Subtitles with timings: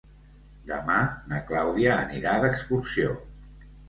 [0.69, 0.95] Demà
[1.33, 3.13] na Clàudia anirà d'excursió.